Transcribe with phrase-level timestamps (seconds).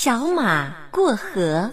[0.00, 1.72] 小马过河。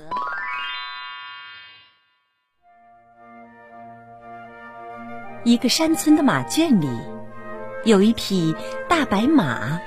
[5.43, 6.89] 一个山村的马圈里，
[7.83, 8.55] 有一匹
[8.89, 9.79] 大白马。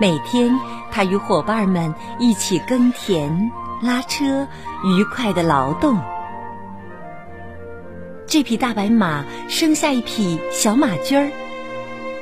[0.00, 0.58] 每天，
[0.90, 4.48] 它与伙伴们一起耕田、拉车，
[4.82, 5.96] 愉快的劳动。
[8.26, 11.30] 这匹大白马生下一匹小马驹儿，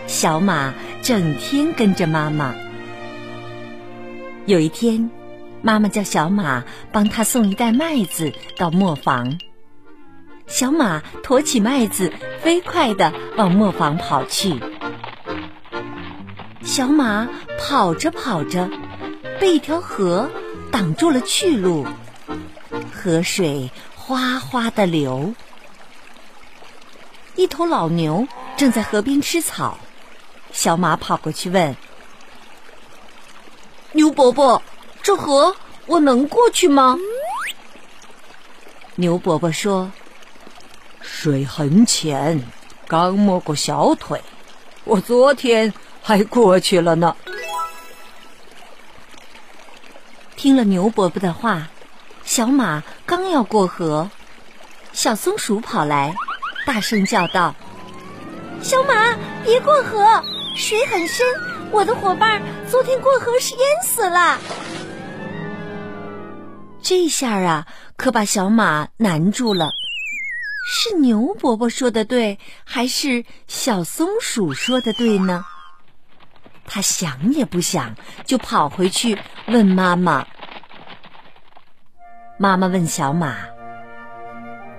[0.07, 2.55] 小马整天跟着妈妈。
[4.45, 5.09] 有一天，
[5.63, 9.39] 妈妈叫小马帮她送一袋麦子到磨坊。
[10.49, 14.61] 小马驮起麦子，飞快地往磨坊跑去。
[16.65, 17.29] 小马
[17.59, 18.69] 跑着跑着，
[19.39, 20.29] 被一条河
[20.73, 21.87] 挡住了去路，
[22.93, 25.35] 河水哗哗地流。
[27.37, 29.79] 一头老牛正在河边吃草，
[30.51, 31.77] 小马跑过去问
[33.93, 34.63] ：“牛伯伯，
[35.03, 35.55] 这河
[35.87, 36.99] 我能过去吗？”
[38.97, 39.91] 牛伯伯说。
[41.01, 42.41] 水很浅，
[42.87, 44.21] 刚没过小腿。
[44.85, 47.17] 我昨天还过去了呢。
[50.37, 51.69] 听了牛伯伯的话，
[52.25, 54.09] 小马刚要过河，
[54.93, 56.15] 小松鼠跑来，
[56.67, 57.55] 大声叫道
[58.63, 60.23] ：“小马，别过河，
[60.57, 61.27] 水很深，
[61.73, 64.39] 我的伙伴昨天过河时淹死了。”
[66.83, 69.71] 这下啊，可把小马难住了。
[70.65, 75.45] 是牛伯伯说的对，还是小松鼠说的对呢？
[76.67, 80.27] 他想也不想，就跑回去问妈妈。
[82.39, 83.37] 妈妈问小马：“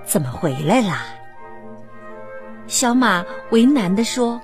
[0.06, 1.06] 怎么回来啦？”
[2.68, 4.42] 小马为难的说：“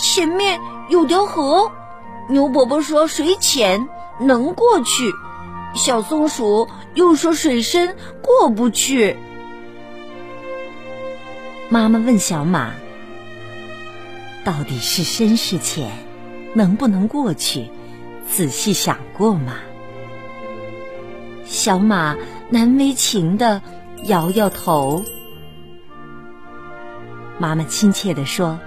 [0.00, 1.70] 前面有条河，
[2.28, 3.86] 牛伯伯说水浅
[4.18, 5.12] 能过去，
[5.74, 9.16] 小松鼠又说水深过不去。”
[11.68, 12.72] 妈妈问小马
[14.42, 15.90] ：“到底是深是浅，
[16.54, 17.70] 能不能过去？
[18.26, 19.54] 仔细想过吗？”
[21.44, 22.16] 小马
[22.48, 23.60] 难为情的
[24.04, 25.04] 摇摇头。
[27.38, 28.58] 妈妈亲切的说：“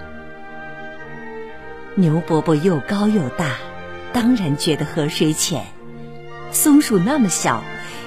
[1.94, 3.56] 牛伯伯又高又大，
[4.12, 5.62] 当然觉得河水浅；
[6.52, 7.62] 松鼠那么小，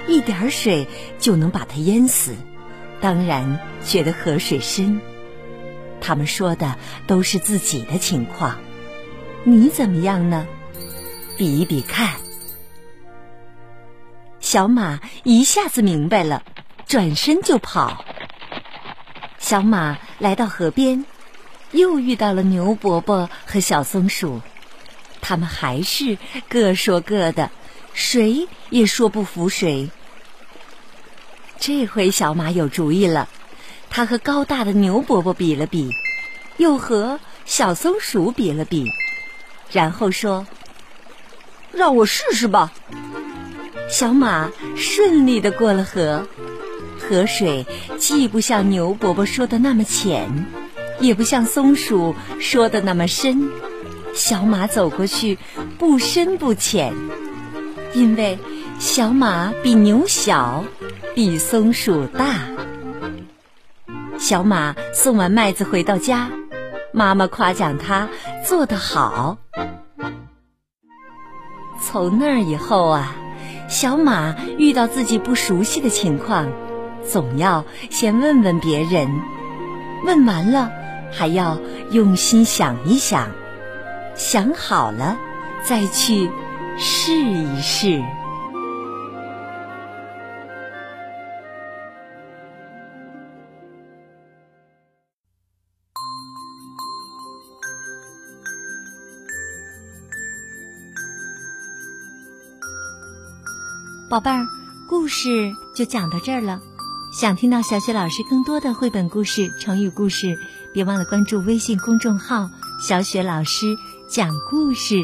[0.07, 0.87] 一点水
[1.19, 2.35] 就能把它淹死。”
[2.99, 4.99] 当然觉得河水深，
[6.01, 8.57] 他们说的都是自己的情况，
[9.43, 10.47] 你怎么样呢？
[11.37, 12.15] 比一比看。
[14.39, 16.41] 小马一下子明白了，
[16.87, 18.03] 转身就跑。
[19.37, 21.05] 小马来到河边，
[21.71, 24.41] 又遇到了牛伯伯和小松鼠，
[25.21, 26.17] 他们还是
[26.47, 27.51] 各说各的，
[27.93, 29.89] 谁也说不服谁。
[31.59, 33.27] 这回小马有主意了，
[33.89, 35.91] 他和高大的牛伯伯比了比，
[36.57, 38.91] 又和小松鼠比了比，
[39.71, 40.45] 然后说
[41.73, 42.71] ：“让我试试吧。”
[43.89, 46.27] 小马顺利的过了河，
[46.99, 47.65] 河水
[47.97, 50.45] 既不像牛伯伯说的那么浅，
[50.99, 53.49] 也不像松鼠说的那么深，
[54.13, 55.37] 小马走过去
[55.77, 56.93] 不深不浅，
[57.93, 58.37] 因为
[58.79, 60.63] 小马比牛小。
[61.15, 62.35] 比松鼠大。
[64.19, 66.29] 小马送完麦子回到家，
[66.93, 68.07] 妈妈夸奖他
[68.45, 69.39] 做得好。
[71.81, 73.15] 从那儿以后啊，
[73.67, 76.51] 小马遇到自己不熟悉的情况，
[77.03, 79.09] 总要先问问别人，
[80.05, 80.71] 问完了
[81.11, 81.59] 还要
[81.91, 83.31] 用心想一想，
[84.15, 85.17] 想好了
[85.63, 86.29] 再去
[86.77, 88.03] 试一试。
[104.09, 104.47] 宝贝儿，
[104.89, 106.61] 故事就讲到这儿了。
[107.19, 110.37] 想听到小雪老师更多的绘本故事、成语故事，
[110.77, 113.75] 别忘了关注微信公众号“小雪老师
[114.07, 115.03] 讲故事”。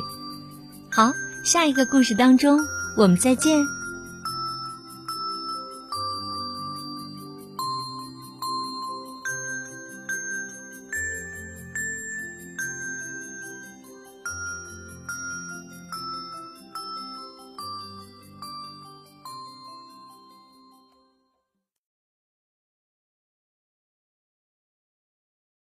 [0.92, 1.12] 好，
[1.44, 2.60] 下一个故事当中，
[2.96, 3.66] 我们再见。